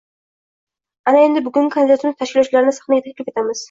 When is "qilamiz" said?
3.35-3.59